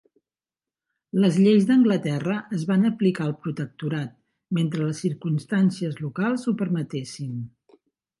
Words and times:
Les 1.23 1.35
lleis 1.41 1.65
d'Anglaterra 1.71 2.37
es 2.59 2.63
van 2.71 2.87
aplicar 2.89 3.23
al 3.25 3.35
protectorat, 3.47 4.15
mentre 4.59 4.87
les 4.87 5.03
circumstàncies 5.05 6.01
locals 6.07 6.47
ho 6.47 6.55
permetessin. 6.63 7.37